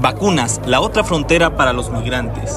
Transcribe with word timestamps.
Vacunas, 0.00 0.62
la 0.66 0.80
otra 0.80 1.04
frontera 1.04 1.56
para 1.56 1.74
los 1.74 1.90
migrantes. 1.90 2.56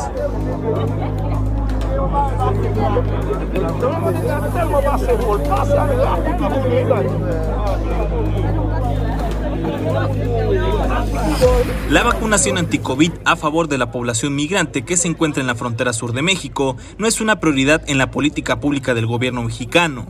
La 11.89 12.03
vacunación 12.03 12.57
anti-COVID 12.57 13.11
a 13.25 13.35
favor 13.35 13.67
de 13.67 13.77
la 13.77 13.91
población 13.91 14.35
migrante 14.35 14.83
que 14.83 14.95
se 14.95 15.09
encuentra 15.09 15.41
en 15.41 15.47
la 15.47 15.55
frontera 15.55 15.91
sur 15.91 16.13
de 16.13 16.21
México 16.21 16.77
no 16.97 17.07
es 17.07 17.19
una 17.19 17.41
prioridad 17.41 17.83
en 17.87 17.97
la 17.97 18.09
política 18.09 18.61
pública 18.61 18.93
del 18.93 19.05
gobierno 19.05 19.43
mexicano. 19.43 20.07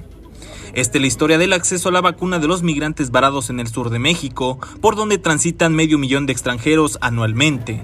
Esta 0.73 0.97
es 0.97 1.01
la 1.01 1.07
historia 1.07 1.37
del 1.37 1.53
acceso 1.53 1.89
a 1.89 1.91
la 1.91 2.01
vacuna 2.01 2.39
de 2.39 2.47
los 2.47 2.63
migrantes 2.63 3.11
varados 3.11 3.51
en 3.51 3.59
el 3.59 3.67
sur 3.67 3.91
de 3.91 3.99
México, 3.99 4.57
por 4.81 4.95
donde 4.95 5.19
transitan 5.19 5.75
medio 5.75 5.99
millón 5.99 6.25
de 6.25 6.33
extranjeros 6.33 6.97
anualmente. 6.99 7.79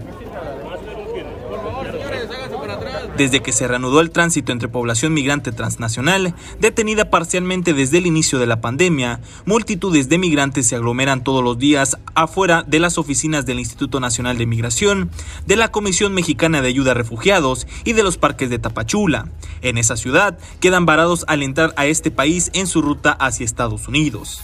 Desde 3.20 3.42
que 3.42 3.52
se 3.52 3.68
reanudó 3.68 4.00
el 4.00 4.12
tránsito 4.12 4.54
entre 4.54 4.70
población 4.70 5.14
migrante 5.14 5.52
transnacional, 5.52 6.36
detenida 6.62 7.10
parcialmente 7.10 7.74
desde 7.74 7.98
el 7.98 8.08
inicio 8.08 8.40
de 8.40 8.48
la 8.48 8.62
pandemia, 8.62 9.20
multitudes 9.46 10.08
de 10.08 10.18
migrantes 10.18 10.68
se 10.68 10.78
aglomeran 10.78 11.22
todos 11.22 11.44
los 11.44 11.60
días 11.60 11.98
afuera 12.16 12.64
de 12.66 12.80
las 12.80 12.98
oficinas 12.98 13.46
del 13.46 13.60
Instituto 13.60 14.00
Nacional 14.00 14.38
de 14.38 14.46
Migración, 14.46 15.12
de 15.46 15.58
la 15.58 15.70
Comisión 15.70 16.14
Mexicana 16.14 16.62
de 16.62 16.70
Ayuda 16.70 16.92
a 16.92 16.94
Refugiados 16.94 17.68
y 17.84 17.92
de 17.92 18.04
los 18.04 18.18
parques 18.18 18.50
de 18.50 18.58
Tapachula. 18.58 19.28
En 19.62 19.78
esa 19.78 19.98
ciudad 19.98 20.40
quedan 20.62 20.86
varados 20.86 21.26
al 21.28 21.44
entrar 21.44 21.74
a 21.76 21.88
este 21.88 22.12
país 22.12 22.50
en 22.54 22.68
su 22.68 22.82
ruta 22.82 23.12
hacia 23.12 23.44
Estados 23.44 23.90
Unidos. 23.90 24.42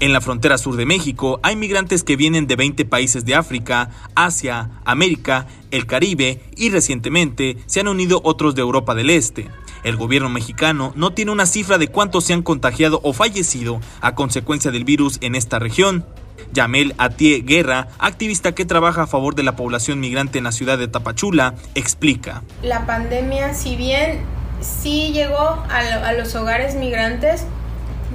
En 0.00 0.14
la 0.14 0.22
frontera 0.22 0.56
sur 0.56 0.76
de 0.76 0.86
México 0.86 1.40
hay 1.42 1.56
migrantes 1.56 2.04
que 2.04 2.16
vienen 2.16 2.46
de 2.46 2.56
20 2.56 2.86
países 2.86 3.26
de 3.26 3.34
África, 3.34 3.90
Asia, 4.14 4.70
América, 4.86 5.46
el 5.70 5.86
Caribe 5.86 6.40
y 6.56 6.70
recientemente 6.70 7.56
se 7.66 7.80
han 7.80 7.88
unido 7.88 8.20
otros 8.24 8.54
de 8.54 8.62
Europa 8.62 8.94
del 8.94 9.10
Este. 9.10 9.48
El 9.82 9.96
gobierno 9.96 10.28
mexicano 10.28 10.92
no 10.94 11.12
tiene 11.12 11.30
una 11.30 11.46
cifra 11.46 11.78
de 11.78 11.88
cuántos 11.88 12.24
se 12.24 12.34
han 12.34 12.42
contagiado 12.42 13.00
o 13.02 13.12
fallecido 13.12 13.80
a 14.00 14.14
consecuencia 14.14 14.70
del 14.70 14.84
virus 14.84 15.18
en 15.22 15.34
esta 15.34 15.58
región. 15.58 16.04
Yamel 16.52 16.94
Atie 16.98 17.42
Guerra, 17.42 17.88
activista 17.98 18.52
que 18.52 18.64
trabaja 18.64 19.02
a 19.02 19.06
favor 19.06 19.34
de 19.34 19.42
la 19.42 19.56
población 19.56 20.00
migrante 20.00 20.38
en 20.38 20.44
la 20.44 20.52
ciudad 20.52 20.78
de 20.78 20.88
Tapachula, 20.88 21.54
explica. 21.74 22.42
La 22.62 22.86
pandemia, 22.86 23.54
si 23.54 23.76
bien 23.76 24.20
sí 24.60 25.12
llegó 25.12 25.38
a, 25.38 25.78
a 26.04 26.12
los 26.12 26.34
hogares 26.34 26.74
migrantes, 26.74 27.44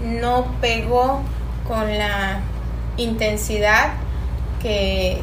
no 0.03 0.55
pegó 0.59 1.21
con 1.67 1.97
la 1.97 2.41
intensidad 2.97 3.93
que, 4.61 5.19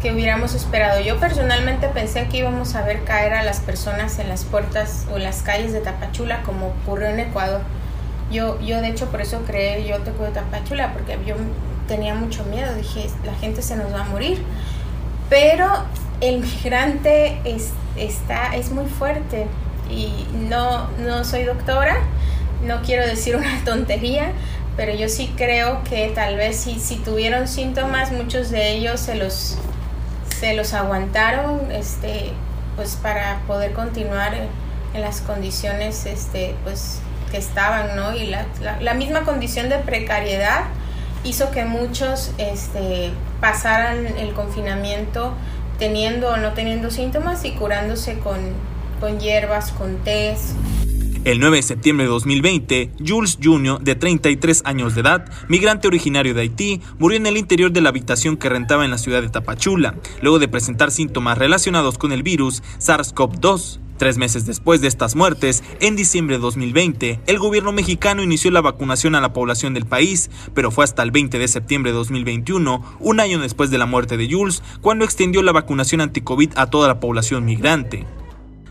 que 0.00 0.12
hubiéramos 0.12 0.54
esperado. 0.54 1.00
Yo 1.00 1.18
personalmente 1.18 1.88
pensé 1.88 2.26
que 2.28 2.38
íbamos 2.38 2.74
a 2.74 2.82
ver 2.82 3.04
caer 3.04 3.34
a 3.34 3.42
las 3.42 3.60
personas 3.60 4.18
en 4.18 4.28
las 4.28 4.44
puertas 4.44 5.06
o 5.12 5.18
las 5.18 5.42
calles 5.42 5.72
de 5.72 5.80
Tapachula 5.80 6.42
como 6.42 6.68
ocurrió 6.68 7.08
en 7.08 7.20
Ecuador. 7.20 7.62
Yo, 8.30 8.60
yo 8.60 8.80
de 8.80 8.88
hecho 8.88 9.06
por 9.06 9.20
eso 9.20 9.42
creé 9.46 9.86
Yo 9.86 9.98
Toco 10.00 10.24
de 10.24 10.30
Tapachula, 10.30 10.92
porque 10.92 11.18
yo 11.26 11.36
tenía 11.86 12.14
mucho 12.14 12.44
miedo, 12.44 12.74
dije, 12.74 13.08
la 13.24 13.34
gente 13.34 13.62
se 13.62 13.76
nos 13.76 13.92
va 13.92 14.02
a 14.02 14.04
morir. 14.04 14.42
Pero 15.28 15.66
el 16.20 16.40
migrante 16.40 17.40
es, 17.44 17.70
está, 17.96 18.54
es 18.54 18.70
muy 18.70 18.86
fuerte 18.86 19.46
y 19.90 20.26
no, 20.48 20.88
no 20.98 21.24
soy 21.24 21.44
doctora, 21.44 21.96
no 22.64 22.82
quiero 22.82 23.06
decir 23.06 23.36
una 23.36 23.60
tontería, 23.64 24.32
pero 24.76 24.94
yo 24.94 25.08
sí 25.08 25.32
creo 25.36 25.82
que 25.84 26.10
tal 26.14 26.36
vez 26.36 26.56
si, 26.56 26.78
si 26.78 26.96
tuvieron 26.96 27.48
síntomas, 27.48 28.12
muchos 28.12 28.50
de 28.50 28.72
ellos 28.72 29.00
se 29.00 29.14
los, 29.14 29.58
se 30.38 30.54
los 30.54 30.74
aguantaron 30.74 31.72
este, 31.72 32.32
pues 32.76 32.96
para 32.96 33.40
poder 33.46 33.72
continuar 33.72 34.34
en, 34.34 34.66
las 34.96 35.20
condiciones 35.20 36.06
este, 36.06 36.54
pues, 36.64 37.00
que 37.30 37.36
estaban, 37.36 37.96
¿no? 37.96 38.14
Y 38.14 38.28
la, 38.28 38.46
la, 38.80 38.94
misma 38.94 39.24
condición 39.24 39.68
de 39.68 39.76
precariedad 39.76 40.62
hizo 41.22 41.50
que 41.50 41.66
muchos 41.66 42.30
este, 42.38 43.10
pasaran 43.38 44.06
el 44.06 44.32
confinamiento 44.32 45.34
teniendo 45.78 46.30
o 46.30 46.38
no 46.38 46.54
teniendo 46.54 46.90
síntomas 46.90 47.44
y 47.44 47.52
curándose 47.52 48.18
con, 48.20 48.38
con 48.98 49.20
hierbas, 49.20 49.70
con 49.72 49.98
tés. 49.98 50.54
El 51.26 51.40
9 51.40 51.56
de 51.56 51.62
septiembre 51.64 52.04
de 52.04 52.10
2020, 52.10 52.92
Jules 53.04 53.40
Jr., 53.42 53.80
de 53.80 53.96
33 53.96 54.62
años 54.64 54.94
de 54.94 55.00
edad, 55.00 55.28
migrante 55.48 55.88
originario 55.88 56.34
de 56.34 56.42
Haití, 56.42 56.80
murió 57.00 57.16
en 57.16 57.26
el 57.26 57.36
interior 57.36 57.72
de 57.72 57.80
la 57.80 57.88
habitación 57.88 58.36
que 58.36 58.48
rentaba 58.48 58.84
en 58.84 58.92
la 58.92 58.98
ciudad 58.98 59.22
de 59.22 59.28
Tapachula, 59.28 59.96
luego 60.22 60.38
de 60.38 60.46
presentar 60.46 60.92
síntomas 60.92 61.36
relacionados 61.36 61.98
con 61.98 62.12
el 62.12 62.22
virus 62.22 62.62
SARS-CoV-2. 62.78 63.80
Tres 63.96 64.18
meses 64.18 64.46
después 64.46 64.80
de 64.80 64.86
estas 64.86 65.16
muertes, 65.16 65.64
en 65.80 65.96
diciembre 65.96 66.36
de 66.36 66.42
2020, 66.42 67.18
el 67.26 67.38
gobierno 67.40 67.72
mexicano 67.72 68.22
inició 68.22 68.52
la 68.52 68.60
vacunación 68.60 69.16
a 69.16 69.20
la 69.20 69.32
población 69.32 69.74
del 69.74 69.84
país, 69.84 70.30
pero 70.54 70.70
fue 70.70 70.84
hasta 70.84 71.02
el 71.02 71.10
20 71.10 71.40
de 71.40 71.48
septiembre 71.48 71.90
de 71.90 71.98
2021, 71.98 72.98
un 73.00 73.18
año 73.18 73.40
después 73.40 73.70
de 73.70 73.78
la 73.78 73.86
muerte 73.86 74.16
de 74.16 74.30
Jules, 74.30 74.62
cuando 74.80 75.04
extendió 75.04 75.42
la 75.42 75.50
vacunación 75.50 76.02
anti-COVID 76.02 76.52
a 76.54 76.70
toda 76.70 76.86
la 76.86 77.00
población 77.00 77.44
migrante. 77.44 78.06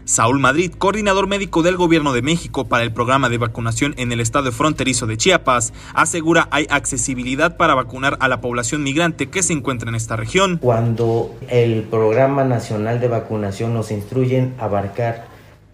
Saúl 0.06 0.40
Madrid, 0.40 0.72
coordinador 0.78 1.26
médico 1.26 1.64
del 1.64 1.78
Gobierno 1.78 2.14
de 2.14 2.22
México 2.22 2.66
para 2.66 2.84
el 2.84 2.94
programa 2.94 3.28
de 3.28 3.40
vacunación 3.40 3.96
en 3.98 4.12
el 4.12 4.20
estado 4.20 4.52
fronterizo 4.52 5.08
de 5.08 5.18
Chiapas, 5.18 5.74
asegura 5.96 6.48
hay 6.52 6.68
accesibilidad 6.70 7.58
para 7.58 7.74
vacunar 7.74 8.16
a 8.20 8.28
la 8.28 8.40
población 8.40 8.84
migrante 8.84 9.32
que 9.32 9.42
se 9.42 9.54
encuentra 9.54 9.90
en 9.90 9.96
esta 9.96 10.16
región. 10.16 10.60
Cuando 10.62 11.36
el 11.50 11.82
programa 11.82 12.44
nacional 12.44 13.00
de 13.00 13.08
vacunación 13.08 13.74
nos 13.74 13.90
instruyen 13.90 14.54
a 14.60 14.66
abarcar 14.66 15.26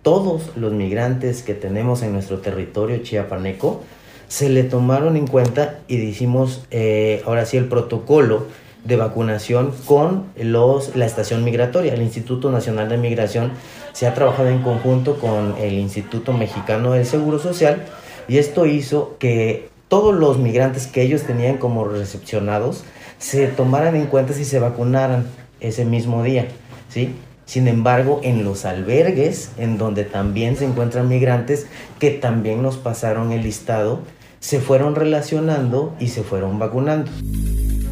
todos 0.01 0.55
los 0.55 0.71
migrantes 0.71 1.43
que 1.43 1.53
tenemos 1.53 2.01
en 2.01 2.13
nuestro 2.13 2.39
territorio 2.39 2.99
chiapaneco, 2.99 3.83
se 4.29 4.47
le 4.47 4.63
tomaron 4.63 5.17
en 5.17 5.27
cuenta 5.27 5.79
y 5.89 5.97
hicimos 5.97 6.65
eh, 6.71 7.21
ahora 7.25 7.45
sí 7.45 7.57
el 7.57 7.65
protocolo 7.65 8.47
de 8.83 8.95
vacunación 8.95 9.73
con 9.85 10.25
los, 10.35 10.95
la 10.95 11.05
estación 11.05 11.43
migratoria. 11.43 11.93
El 11.93 12.01
Instituto 12.01 12.51
Nacional 12.51 12.89
de 12.89 12.97
Migración 12.97 13.51
se 13.93 14.07
ha 14.07 14.13
trabajado 14.13 14.49
en 14.49 14.61
conjunto 14.61 15.19
con 15.19 15.55
el 15.59 15.73
Instituto 15.73 16.33
Mexicano 16.33 16.93
del 16.93 17.05
Seguro 17.05 17.39
Social 17.39 17.85
y 18.27 18.37
esto 18.37 18.65
hizo 18.65 19.17
que 19.19 19.69
todos 19.87 20.15
los 20.15 20.37
migrantes 20.37 20.87
que 20.87 21.01
ellos 21.01 21.23
tenían 21.23 21.57
como 21.57 21.85
recepcionados 21.85 22.83
se 23.19 23.47
tomaran 23.47 23.95
en 23.95 24.07
cuenta 24.07 24.33
si 24.33 24.45
se 24.45 24.59
vacunaran 24.59 25.27
ese 25.59 25.85
mismo 25.85 26.23
día, 26.23 26.47
¿sí? 26.89 27.13
Sin 27.45 27.67
embargo, 27.67 28.21
en 28.23 28.45
los 28.45 28.63
albergues, 28.63 29.51
en 29.57 29.77
donde 29.77 30.05
también 30.05 30.55
se 30.55 30.65
encuentran 30.65 31.09
migrantes 31.09 31.67
que 31.99 32.11
también 32.11 32.61
nos 32.61 32.77
pasaron 32.77 33.33
el 33.33 33.43
listado, 33.43 33.99
se 34.39 34.59
fueron 34.61 34.95
relacionando 34.95 35.93
y 35.99 36.07
se 36.07 36.23
fueron 36.23 36.57
vacunando. 36.57 37.11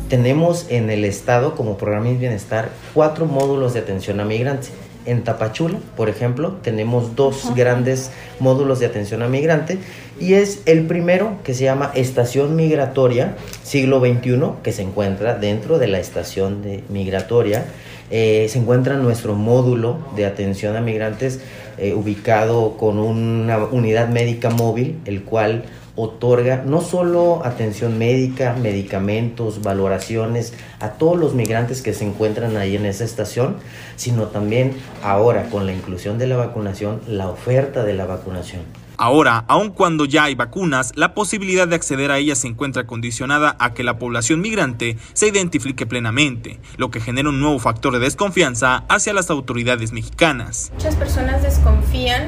Tenemos 0.10 0.66
en 0.70 0.90
el 0.90 1.06
estado 1.06 1.56
como 1.56 1.78
programa 1.78 2.08
de 2.08 2.16
bienestar 2.16 2.70
cuatro 2.94 3.28
módulos 3.28 3.74
de 3.74 3.80
atención 3.82 4.20
a 4.20 4.26
migrantes 4.26 4.72
en 5.06 5.24
Tapachula, 5.24 5.80
por 5.96 6.10
ejemplo, 6.10 6.58
tenemos 6.62 7.16
dos 7.16 7.56
grandes 7.56 8.12
módulos 8.40 8.80
de 8.80 8.86
atención 8.86 9.24
a 9.24 9.28
migrante 9.28 9.78
y 10.20 10.34
es 10.34 10.62
el 10.66 10.86
primero 10.86 11.38
que 11.44 11.54
se 11.54 11.64
llama 11.64 11.92
Estación 11.96 12.56
Migratoria 12.56 13.36
Siglo 13.64 14.00
XXI, 14.02 14.40
que 14.62 14.72
se 14.72 14.84
encuentra 14.84 15.36
dentro 15.36 15.80
de 15.80 15.88
la 15.88 16.00
estación 16.00 16.62
de 16.62 16.84
migratoria. 16.90 17.66
Eh, 18.12 18.48
se 18.50 18.60
encuentra 18.60 18.96
nuestro 18.96 19.36
módulo 19.36 20.00
de 20.16 20.26
atención 20.26 20.76
a 20.76 20.82
migrantes 20.82 21.42
eh, 21.78 21.94
ubicado 21.94 22.76
con 22.78 23.00
una 23.00 23.58
unidad 23.58 24.10
médica 24.10 24.50
móvil, 24.50 25.00
el 25.06 25.24
cual 25.24 25.64
otorga 25.96 26.64
no 26.66 26.82
solo 26.82 27.42
atención 27.46 27.98
médica, 27.98 28.56
medicamentos, 28.60 29.62
valoraciones 29.62 30.54
a 30.80 30.92
todos 30.92 31.18
los 31.18 31.34
migrantes 31.34 31.82
que 31.82 31.94
se 31.94 32.06
encuentran 32.06 32.56
ahí 32.58 32.76
en 32.76 32.86
esa 32.86 33.04
estación, 33.04 33.58
sino 33.96 34.28
también 34.28 34.74
ahora 35.04 35.50
con 35.50 35.66
la 35.66 35.74
inclusión 35.74 36.18
de 36.18 36.28
la 36.28 36.38
vacunación, 36.38 37.02
la 37.08 37.30
oferta 37.30 37.84
de 37.84 37.94
la 37.94 38.06
vacunación. 38.06 38.89
Ahora, 39.02 39.46
aun 39.48 39.70
cuando 39.70 40.04
ya 40.04 40.26
hay 40.26 40.36
vacunas, 40.36 40.92
la 40.94 41.14
posibilidad 41.14 41.66
de 41.70 41.76
acceder 41.78 42.12
a 42.12 42.18
ellas 42.18 42.40
se 42.40 42.48
encuentra 42.48 42.86
condicionada 42.86 43.56
a 43.58 43.74
que 43.74 43.86
la 43.86 43.98
población 43.98 44.42
migrante 44.42 44.98
se 45.14 45.30
identifique 45.30 45.86
plenamente, 45.86 46.60
lo 46.76 46.92
que 46.92 47.00
genera 47.00 47.30
un 47.30 47.40
nuevo 47.40 47.60
factor 47.60 47.94
de 47.94 48.00
desconfianza 48.00 48.84
hacia 48.90 49.14
las 49.14 49.30
autoridades 49.30 49.94
mexicanas. 49.94 50.74
Muchas 50.74 50.98
personas 50.98 51.42
desconfían, 51.42 52.28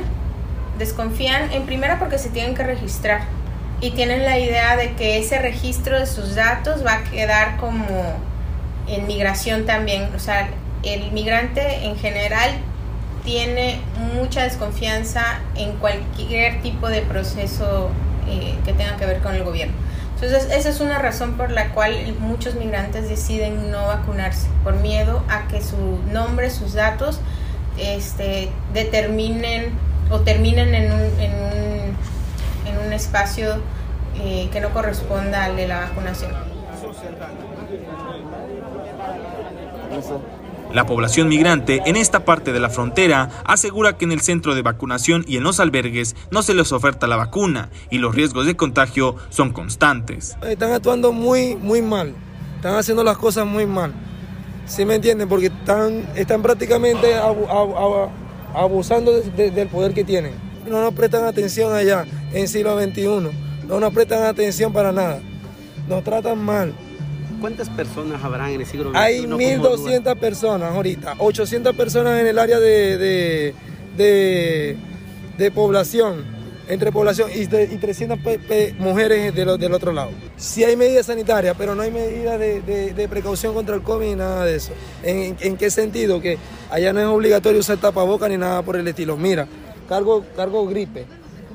desconfían 0.80 1.52
en 1.52 1.66
primera 1.66 2.00
porque 2.00 2.18
se 2.18 2.30
tienen 2.30 2.56
que 2.56 2.64
registrar 2.64 3.28
y 3.82 3.92
tienen 3.92 4.24
la 4.24 4.40
idea 4.40 4.78
de 4.78 4.94
que 4.94 5.18
ese 5.18 5.40
registro 5.40 6.00
de 6.00 6.06
sus 6.06 6.36
datos 6.36 6.86
va 6.86 6.94
a 6.94 7.04
quedar 7.04 7.58
como 7.58 7.86
en 8.88 9.08
migración 9.08 9.66
también. 9.66 10.08
O 10.16 10.20
sea, 10.20 10.50
el 10.84 11.12
migrante 11.12 11.84
en 11.84 11.98
general 11.98 12.50
tiene 13.24 13.80
mucha 14.16 14.44
desconfianza 14.44 15.40
en 15.56 15.74
cualquier 15.74 16.62
tipo 16.62 16.90
de 16.90 17.02
proceso 17.02 17.90
eh, 18.28 18.56
que 18.66 18.74
tenga 18.74 18.98
que 18.98 19.06
ver 19.06 19.20
con 19.20 19.36
el 19.36 19.44
gobierno. 19.44 19.74
Entonces, 20.16 20.52
esa 20.52 20.70
es 20.70 20.80
una 20.80 21.00
razón 21.00 21.34
por 21.34 21.50
la 21.50 21.70
cual 21.70 22.16
muchos 22.20 22.54
migrantes 22.56 23.10
deciden 23.10 23.72
no 23.72 23.88
vacunarse, 23.88 24.48
por 24.64 24.76
miedo 24.76 25.24
a 25.30 25.48
que 25.48 25.62
su 25.62 26.00
nombre, 26.12 26.52
sus 26.52 26.74
datos, 26.74 27.20
este, 27.80 28.50
determinen 28.74 29.72
o 30.12 30.20
terminen 30.20 30.76
en 30.76 30.92
un, 30.92 31.02
en 31.20 31.34
un, 31.34 31.98
en 32.68 32.86
un 32.86 32.94
espacio 32.94 33.56
eh, 34.20 34.50
que 34.52 34.62
no 34.62 34.70
corresponda 34.70 35.46
al 35.46 35.56
de 35.56 35.68
la 35.68 35.80
vacunación. 35.80 36.32
La 40.74 40.86
población 40.86 41.28
migrante 41.28 41.82
en 41.86 41.98
esta 41.98 42.24
parte 42.24 42.54
de 42.54 42.60
la 42.62 42.70
frontera 42.70 43.30
asegura 43.44 43.98
que 43.98 44.06
en 44.06 44.14
el 44.14 44.22
centro 44.22 44.56
de 44.56 44.62
vacunación 44.62 45.26
y 45.28 45.36
en 45.36 45.44
los 45.44 45.60
albergues 45.60 46.16
no 46.32 46.44
se 46.44 46.54
les 46.54 46.72
oferta 46.72 47.08
la 47.08 47.18
vacuna 47.18 47.70
y 47.90 47.98
los 47.98 48.16
riesgos 48.16 48.46
de 48.46 48.56
contagio 48.56 49.18
son 49.30 49.52
constantes. 49.52 50.38
Están 50.42 50.72
actuando 50.72 51.12
muy, 51.12 51.58
muy 51.58 51.82
mal, 51.82 52.16
están 52.56 52.76
haciendo 52.76 53.04
las 53.04 53.18
cosas 53.18 53.46
muy 53.46 53.66
mal. 53.66 53.92
¿Sí 54.66 54.86
me 54.86 54.96
entienden? 54.96 55.28
Porque 55.28 55.48
están, 55.48 56.08
están 56.16 56.42
prácticamente 56.42 57.16
abusando 58.54 59.12
del 59.12 59.68
poder 59.68 59.94
que 59.94 60.06
tienen. 60.06 60.34
No 60.70 60.80
nos 60.80 60.94
prestan 60.94 61.26
atención 61.26 61.74
allá 61.74 62.06
en 62.32 62.48
siglo 62.48 62.80
XXI, 62.80 63.08
no 63.68 63.80
nos 63.82 63.94
prestan 63.94 64.24
atención 64.24 64.72
para 64.72 64.94
nada, 64.94 65.20
nos 65.90 66.02
tratan 66.02 66.38
mal. 66.38 66.74
¿Cuántas 67.42 67.70
personas 67.70 68.24
habrán 68.24 68.52
en 68.52 68.62
el 68.62 68.68
siglo 68.68 68.92
XXI? 68.92 69.00
Hay 69.00 69.26
1.200 69.26 70.16
personas 70.18 70.76
ahorita, 70.76 71.16
800 71.18 71.76
personas 71.76 72.20
en 72.20 72.28
el 72.28 72.38
área 72.38 72.60
de, 72.60 73.56
de, 73.98 75.52
población, 75.52 76.24
entre 76.68 76.92
población 76.92 77.32
y, 77.34 77.42
y 77.42 77.78
300 77.78 78.20
mujeres 78.78 79.34
del 79.34 79.74
otro 79.74 79.92
lado. 79.92 80.12
Sí 80.38 80.64
hay 80.64 80.76
medidas 80.76 81.08
sanitarias, 81.08 81.56
pero 81.58 81.74
no 81.74 81.82
hay 81.82 81.90
medidas 81.90 82.40
de, 82.40 83.08
precaución 83.10 83.56
contra 83.56 83.74
el 83.74 83.82
COVID 83.82 84.06
ni 84.06 84.16
nada 84.16 84.46
de 84.46 84.58
eso. 84.58 84.72
¿En, 85.02 85.36
¿En, 85.40 85.58
qué 85.58 85.72
sentido? 85.72 86.22
Que 86.22 86.38
allá 86.70 86.94
no 86.94 87.00
es 87.00 87.08
obligatorio 87.08 87.60
usar 87.60 87.80
tapabocas 87.80 88.30
ni 88.30 88.38
nada 88.38 88.62
por 88.62 88.76
el 88.76 88.88
estilo. 88.88 89.18
Mira, 89.18 89.48
cargo, 89.90 90.24
cargo 90.36 90.68
gripe, 90.68 91.08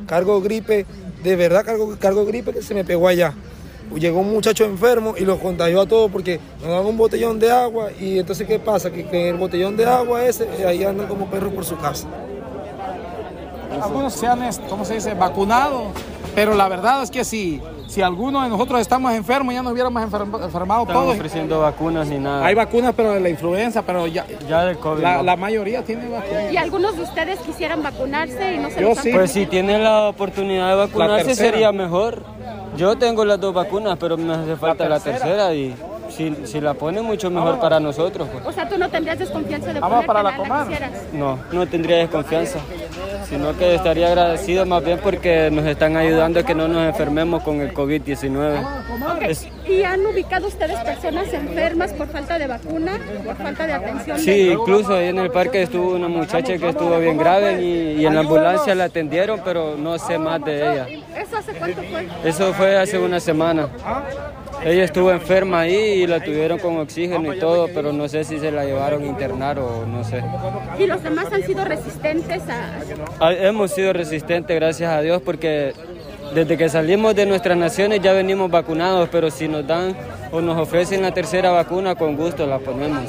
cargo 0.08 0.40
gripe, 0.40 0.84
de 1.22 1.36
verdad 1.36 1.64
cargo, 1.64 1.96
cargo 2.00 2.26
gripe 2.26 2.52
que 2.52 2.60
se 2.60 2.74
me 2.74 2.84
pegó 2.84 3.06
allá 3.06 3.34
llegó 3.94 4.20
un 4.20 4.30
muchacho 4.32 4.64
enfermo 4.64 5.14
y 5.16 5.24
lo 5.24 5.38
contagió 5.38 5.80
a 5.82 5.86
todos 5.86 6.10
porque 6.10 6.40
nos 6.60 6.70
dan 6.70 6.84
un 6.86 6.96
botellón 6.96 7.38
de 7.38 7.50
agua 7.50 7.90
y 7.98 8.18
entonces 8.18 8.46
¿qué 8.46 8.58
pasa? 8.58 8.90
Que, 8.90 9.06
que 9.06 9.28
el 9.30 9.36
botellón 9.36 9.76
de 9.76 9.86
agua 9.86 10.24
ese, 10.24 10.48
ahí 10.66 10.82
andan 10.84 11.06
como 11.06 11.26
perros 11.26 11.52
por 11.52 11.64
su 11.64 11.76
casa. 11.78 12.06
Algunos 13.80 14.14
se 14.14 14.26
han, 14.26 14.40
¿cómo 14.68 14.84
se 14.84 14.94
dice?, 14.94 15.14
vacunado, 15.14 15.92
pero 16.34 16.54
la 16.54 16.66
verdad 16.68 17.02
es 17.02 17.10
que 17.10 17.24
si, 17.24 17.60
si 17.86 18.00
alguno 18.00 18.42
de 18.42 18.48
nosotros 18.48 18.80
estamos 18.80 19.12
enfermos, 19.12 19.52
ya 19.54 19.62
nos 19.62 19.72
hubiéramos 19.72 20.02
enfermado 20.02 20.48
Estamos 20.48 20.86
todos. 20.86 21.14
ofreciendo 21.14 21.60
vacunas 21.60 22.08
ni 22.08 22.18
nada. 22.18 22.46
Hay 22.46 22.54
vacunas, 22.54 22.94
pero 22.96 23.12
de 23.12 23.20
la 23.20 23.28
influenza, 23.28 23.82
pero 23.82 24.06
ya, 24.06 24.26
ya 24.48 24.64
del 24.64 24.78
COVID. 24.78 25.02
La, 25.02 25.22
la 25.22 25.36
mayoría 25.36 25.84
tiene 25.84 26.08
vacunas. 26.08 26.52
¿Y 26.52 26.56
algunos 26.56 26.96
de 26.96 27.02
ustedes 27.02 27.38
quisieran 27.40 27.82
vacunarse 27.82 28.54
y 28.54 28.58
no 28.58 28.70
se 28.70 28.80
Yo 28.80 28.88
los 28.90 28.98
sí. 28.98 29.10
Pues 29.12 29.30
si 29.30 29.44
tienen 29.46 29.84
la 29.84 30.08
oportunidad 30.08 30.70
de 30.70 30.76
vacunarse 30.76 31.34
sería 31.34 31.70
mejor. 31.70 32.22
Yo 32.76 32.96
tengo 32.96 33.25
las 33.25 33.40
dos 33.40 33.55
vacunas, 33.55 33.96
pero 33.99 34.17
me 34.17 34.34
hace 34.34 34.56
falta 34.56 34.88
la 34.88 35.00
tercera, 35.00 35.55
y 35.55 35.75
si, 36.11 36.34
si 36.44 36.61
la 36.61 36.75
ponen 36.75 37.05
mucho 37.05 37.31
mejor 37.31 37.58
para 37.58 37.81
nosotros. 37.81 38.28
pues. 38.31 38.44
O 38.46 38.52
sea, 38.52 38.69
tú 38.69 38.78
no 38.78 38.88
tendrías 38.88 39.19
desconfianza 39.19 39.73
de 39.73 39.81
Vamos 39.81 40.05
poner 40.05 40.06
para 40.06 40.37
que 40.37 40.43
la 40.43 40.49
la, 40.49 40.64
quisieras. 40.64 40.93
No, 41.12 41.38
no 41.52 41.67
tendría 41.67 41.96
desconfianza, 41.99 42.58
sino 43.28 43.56
que 43.56 43.75
estaría 43.75 44.08
agradecido 44.08 44.64
más 44.67 44.84
bien 44.84 44.99
porque 45.02 45.50
nos 45.50 45.67
están 45.67 45.96
ayudando 45.96 46.40
a 46.40 46.43
que 46.44 46.55
no 46.55 46.69
nos 46.69 46.87
enfermemos 46.87 47.43
con 47.43 47.61
el 47.61 47.73
COVID-19. 47.75 48.61
Ok. 48.61 49.23
Es- 49.23 49.49
¿Y 49.69 49.82
han 49.82 50.06
ubicado 50.06 50.46
ustedes 50.46 50.78
personas 50.81 51.32
enfermas 51.32 51.93
por 51.93 52.06
falta 52.08 52.38
de 52.38 52.46
vacuna, 52.46 52.99
por 53.25 53.37
falta 53.37 53.67
de 53.67 53.73
atención? 53.73 54.19
Sí, 54.19 54.46
de- 54.46 54.52
incluso 54.52 54.94
ahí 54.94 55.06
en 55.08 55.19
el 55.19 55.31
parque 55.31 55.62
estuvo 55.62 55.94
una 55.94 56.08
muchacha 56.08 56.56
que 56.56 56.69
estuvo 56.69 56.99
bien 56.99 57.19
grave 57.19 57.61
y, 57.62 58.00
y 58.00 58.06
en 58.06 58.14
la 58.14 58.20
ambulancia 58.20 58.75
la 58.75 58.84
atendieron, 58.84 59.40
pero 59.44 59.76
no 59.76 59.99
sé 59.99 60.19
más 60.19 60.43
de 60.44 60.56
ella. 60.72 60.87
¿Eso 61.17 61.37
hace 61.37 61.52
cuánto 61.55 61.82
fue? 61.82 62.06
Eso 62.25 62.52
fue 62.55 62.76
hace 62.79 62.99
una 62.99 63.19
semana. 63.20 63.69
Ella 64.64 64.85
estuvo 64.85 65.11
enferma 65.11 65.61
ahí 65.61 65.75
y 65.75 66.06
la 66.06 66.20
tuvieron 66.20 66.58
con 66.58 66.79
oxígeno 66.79 67.32
y 67.32 67.38
todo, 67.38 67.69
pero 67.75 67.93
no 67.93 68.08
sé 68.08 68.25
si 68.25 68.38
se 68.38 68.50
la 68.50 68.64
llevaron 68.64 69.03
a 69.03 69.06
internar 69.06 69.58
o 69.58 69.87
no 69.87 70.03
sé. 70.03 70.23
¿Y 70.79 70.87
los 70.87 71.03
demás 71.03 71.32
han 71.32 71.43
sido 71.43 71.64
resistentes 71.64 72.43
a...? 72.49 72.79
Ah, 73.20 73.32
Hemos 73.32 73.73
sido 73.73 73.93
resistentes, 73.93 74.56
gracias 74.56 74.91
a 74.91 75.00
Dios, 75.03 75.23
porque 75.23 75.73
desde 76.35 76.56
que 76.56 76.69
salimos 76.69 77.14
de 77.14 77.26
nuestras 77.26 77.56
naciones 77.56 78.00
ya 78.00 78.12
venimos 78.12 78.50
vacunados, 78.50 79.08
pero 79.11 79.31
si 79.31 79.47
nos 79.47 79.67
dan 79.67 79.97
o 80.32 80.41
nos 80.41 80.58
ofrecen 80.58 81.03
la 81.03 81.12
tercera 81.12 81.50
vacuna, 81.50 81.94
con 81.94 82.17
gusto 82.17 82.47
la 82.47 82.58
ponemos. 82.58 83.05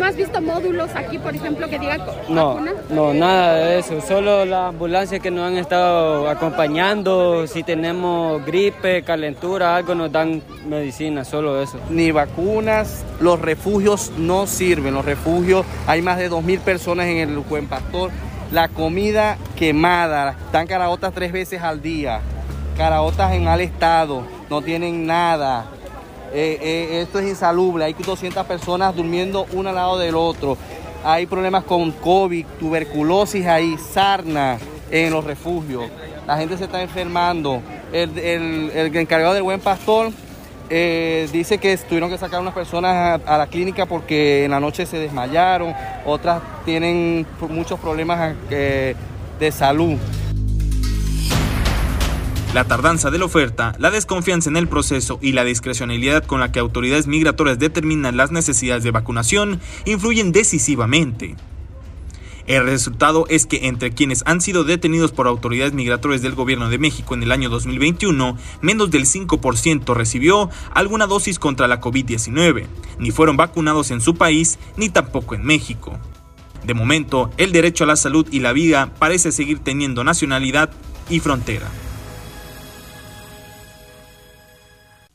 ¿No 0.00 0.06
has 0.06 0.16
visto 0.16 0.40
módulos 0.40 0.90
aquí, 0.96 1.18
por 1.18 1.34
ejemplo, 1.34 1.68
que 1.68 1.78
digan 1.78 2.00
co- 2.00 2.14
No, 2.30 2.54
vacuna? 2.54 2.72
no, 2.88 3.12
nada 3.14 3.54
de 3.56 3.78
eso. 3.80 4.00
Solo 4.00 4.44
las 4.46 4.70
ambulancias 4.70 5.20
que 5.20 5.30
nos 5.30 5.46
han 5.46 5.58
estado 5.58 6.28
acompañando, 6.28 7.46
si 7.46 7.62
tenemos 7.62 8.44
gripe, 8.46 9.02
calentura, 9.02 9.76
algo, 9.76 9.94
nos 9.94 10.10
dan 10.10 10.42
medicina, 10.66 11.24
solo 11.24 11.60
eso. 11.62 11.78
Ni 11.90 12.12
vacunas, 12.12 13.04
los 13.20 13.38
refugios 13.40 14.10
no 14.16 14.46
sirven. 14.46 14.94
Los 14.94 15.04
refugios, 15.04 15.66
hay 15.86 16.00
más 16.00 16.16
de 16.16 16.30
2.000 16.30 16.60
personas 16.60 17.06
en 17.06 17.18
el 17.18 17.36
Buen 17.40 17.66
Pastor. 17.68 18.10
La 18.52 18.68
comida 18.68 19.36
quemada, 19.54 20.34
dan 20.50 20.66
caraotas 20.66 21.12
tres 21.12 21.30
veces 21.30 21.60
al 21.62 21.82
día. 21.82 22.20
Caraotas 22.76 23.32
en 23.34 23.44
mal 23.44 23.60
estado, 23.60 24.22
no 24.48 24.62
tienen 24.62 25.06
nada. 25.06 25.66
Eh, 26.32 26.58
eh, 26.62 27.00
esto 27.02 27.18
es 27.18 27.28
insalubre, 27.28 27.84
hay 27.84 27.92
200 27.92 28.46
personas 28.46 28.94
durmiendo 28.94 29.46
uno 29.52 29.70
al 29.70 29.74
lado 29.74 29.98
del 29.98 30.14
otro. 30.14 30.56
Hay 31.04 31.26
problemas 31.26 31.64
con 31.64 31.90
COVID, 31.92 32.46
tuberculosis 32.58 33.46
ahí, 33.46 33.76
sarna 33.78 34.58
en 34.90 35.12
los 35.12 35.24
refugios. 35.24 35.84
La 36.26 36.36
gente 36.36 36.56
se 36.56 36.64
está 36.64 36.82
enfermando. 36.82 37.60
El, 37.92 38.70
encargado 38.94 39.34
del 39.34 39.42
Buen 39.42 39.60
Pastor 39.60 40.12
eh, 40.68 41.28
dice 41.32 41.58
que 41.58 41.76
tuvieron 41.78 42.10
que 42.10 42.18
sacar 42.18 42.40
unas 42.40 42.54
personas 42.54 43.20
a, 43.26 43.38
la 43.38 43.46
clínica 43.48 43.86
porque 43.86 44.44
en 44.44 44.52
la 44.52 44.60
noche 44.60 44.86
se 44.86 44.98
desmayaron, 44.98 45.74
otras 46.04 46.40
tienen 46.64 47.26
muchos 47.48 47.80
problemas 47.80 48.34
de 48.48 49.52
salud. 49.52 49.96
La 52.52 52.64
tardanza 52.64 53.12
de 53.12 53.18
la 53.18 53.26
oferta, 53.26 53.76
la 53.78 53.92
desconfianza 53.92 54.50
en 54.50 54.56
el 54.56 54.66
proceso 54.66 55.20
y 55.22 55.32
la 55.32 55.44
discrecionalidad 55.44 56.24
con 56.24 56.40
la 56.40 56.50
que 56.50 56.58
autoridades 56.58 57.06
migratorias 57.06 57.60
determinan 57.60 58.16
las 58.16 58.32
necesidades 58.32 58.82
de 58.82 58.90
vacunación 58.90 59.60
influyen 59.84 60.32
decisivamente. 60.32 61.36
El 62.48 62.64
resultado 62.64 63.26
es 63.28 63.46
que 63.46 63.68
entre 63.68 63.92
quienes 63.92 64.24
han 64.26 64.40
sido 64.40 64.64
detenidos 64.64 65.12
por 65.12 65.28
autoridades 65.28 65.74
migratorias 65.74 66.22
del 66.22 66.34
gobierno 66.34 66.68
de 66.68 66.78
México 66.78 67.14
en 67.14 67.22
el 67.22 67.30
año 67.30 67.50
2021, 67.50 68.36
menos 68.62 68.90
del 68.90 69.04
5% 69.04 69.94
recibió 69.94 70.50
alguna 70.74 71.06
dosis 71.06 71.38
contra 71.38 71.68
la 71.68 71.80
COVID-19, 71.80 72.66
ni 72.98 73.12
fueron 73.12 73.36
vacunados 73.36 73.92
en 73.92 74.00
su 74.00 74.16
país 74.16 74.58
ni 74.76 74.88
tampoco 74.88 75.36
en 75.36 75.44
México. 75.44 76.00
De 76.64 76.74
momento, 76.74 77.30
el 77.36 77.52
derecho 77.52 77.84
a 77.84 77.86
la 77.86 77.94
salud 77.94 78.26
y 78.32 78.40
la 78.40 78.52
vida 78.52 78.92
parece 78.98 79.30
seguir 79.30 79.60
teniendo 79.60 80.02
nacionalidad 80.02 80.72
y 81.08 81.20
frontera. 81.20 81.70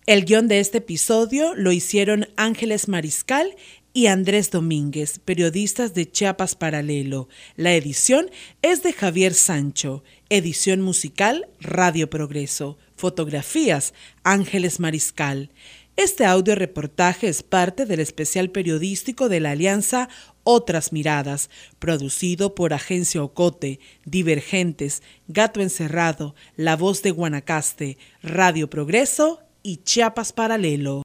El 0.07 0.25
guion 0.25 0.47
de 0.47 0.59
este 0.59 0.77
episodio 0.77 1.55
lo 1.55 1.71
hicieron 1.71 2.27
Ángeles 2.35 2.87
Mariscal 2.87 3.55
y 3.91 4.05
Andrés 4.05 4.51
Domínguez, 4.51 5.17
periodistas 5.17 5.95
de 5.95 6.11
Chiapas 6.11 6.53
Paralelo. 6.53 7.27
La 7.55 7.73
edición 7.73 8.29
es 8.61 8.83
de 8.83 8.93
Javier 8.93 9.33
Sancho. 9.33 10.03
Edición 10.29 10.81
musical 10.81 11.47
Radio 11.59 12.07
Progreso. 12.07 12.77
Fotografías 12.95 13.95
Ángeles 14.23 14.79
Mariscal. 14.79 15.49
Este 15.95 16.23
audio 16.25 16.53
reportaje 16.53 17.27
es 17.27 17.41
parte 17.41 17.87
del 17.87 17.99
especial 17.99 18.51
periodístico 18.51 19.27
de 19.27 19.39
la 19.39 19.51
Alianza 19.51 20.07
Otras 20.43 20.93
Miradas, 20.93 21.49
producido 21.79 22.53
por 22.53 22.73
Agencia 22.73 23.23
Ocote, 23.23 23.79
Divergentes, 24.05 25.01
Gato 25.27 25.61
Encerrado, 25.61 26.35
La 26.57 26.75
Voz 26.75 27.01
de 27.01 27.09
Guanacaste, 27.09 27.97
Radio 28.21 28.69
Progreso 28.69 29.44
y 29.65 29.77
Chiapas 29.77 30.31
Paralelo. 30.31 30.93